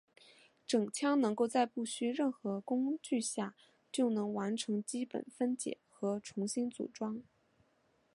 [0.65, 3.55] 整枪能够在不需任何工具下
[3.91, 7.21] 就能完成基本分解和重新组装。